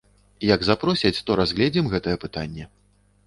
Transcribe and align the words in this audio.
Як 0.55 0.63
запросяць, 0.69 1.21
то 1.27 1.31
разгледзім 1.41 1.91
гэтае 1.93 2.17
пытанне. 2.27 2.69